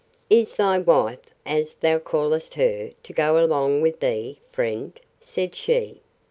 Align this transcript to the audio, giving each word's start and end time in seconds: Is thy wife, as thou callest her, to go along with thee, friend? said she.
Is 0.31 0.55
thy 0.55 0.79
wife, 0.79 1.19
as 1.45 1.75
thou 1.75 1.99
callest 1.99 2.55
her, 2.55 2.89
to 3.03 3.13
go 3.13 3.37
along 3.45 3.83
with 3.83 3.99
thee, 3.99 4.39
friend? 4.51 4.99
said 5.19 5.53
she. 5.53 6.01